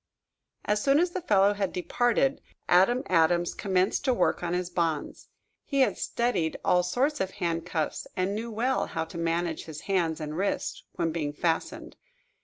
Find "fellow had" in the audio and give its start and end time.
1.21-1.71